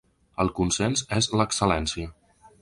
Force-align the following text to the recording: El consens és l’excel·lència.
El 0.43 0.47
consens 0.59 1.05
és 1.19 1.29
l’excel·lència. 1.41 2.11